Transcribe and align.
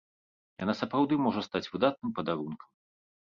Яна 0.63 0.73
сапраўды 0.79 1.19
можа 1.25 1.43
стаць 1.47 1.71
выдатным 1.75 2.11
падарункам. 2.21 2.69